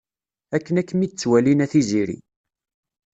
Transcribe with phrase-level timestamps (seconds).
[0.55, 2.17] Akken ad kem-id-ttwalin a Tiziri.